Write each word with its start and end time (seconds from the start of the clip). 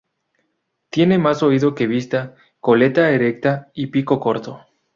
Tienen 0.89 1.21
más 1.21 1.43
oído 1.43 1.75
que 1.75 1.85
vista, 1.85 2.33
cola 2.59 2.85
erecta 2.85 3.69
y 3.75 3.85
pico 3.85 4.19
corto. 4.19 4.65